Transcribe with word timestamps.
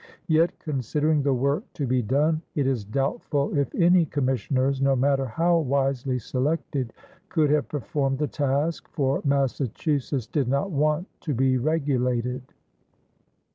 Yet 0.25 0.57
considering 0.57 1.21
the 1.21 1.35
work 1.35 1.63
to 1.73 1.85
be 1.85 2.01
done, 2.01 2.41
it 2.55 2.65
is 2.65 2.83
doubtful 2.85 3.55
if 3.55 3.67
any 3.75 4.07
commissioners, 4.07 4.81
no 4.81 4.95
matter 4.95 5.27
how 5.27 5.59
wisely 5.59 6.17
selected, 6.17 6.91
could 7.29 7.51
have 7.51 7.69
performed 7.69 8.17
the 8.17 8.25
task, 8.27 8.87
for 8.89 9.21
Massachusetts 9.23 10.25
did 10.25 10.47
not 10.47 10.71
want 10.71 11.07
to 11.21 11.35
be 11.35 11.59
regulated. 11.59 12.41